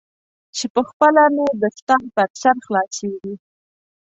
چې 0.55 0.65
پخپله 0.75 1.23
مې 1.35 1.47
دستار 1.61 2.03
پر 2.15 2.29
سر 2.41 2.55
خلاصیږي. 2.65 3.33